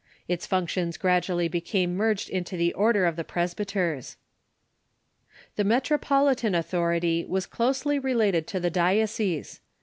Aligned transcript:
Its 0.27 0.47
functions 0.47 0.97
grad 0.97 1.25
ually 1.25 1.47
became 1.51 1.95
merged 1.95 2.27
into 2.27 2.57
the 2.57 2.73
order 2.73 3.05
of 3.05 3.17
presbyters. 3.27 4.17
The 5.57 5.63
metropolitan 5.63 6.55
authority 6.55 7.23
was 7.23 7.45
closely 7.45 7.99
related 7.99 8.47
to 8.47 8.59
the 8.59 8.71
dio 8.71 9.05
cese. 9.05 9.59